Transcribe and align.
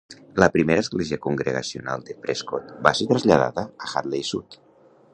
La 0.43 0.45
primera 0.53 0.81
església 0.83 1.19
congregacional 1.25 2.05
de 2.09 2.17
Prescott 2.25 2.75
va 2.89 2.97
ser 3.01 3.09
traslladada 3.15 3.71
a 3.89 3.93
Hadley 4.01 4.27
Sud. 4.35 4.63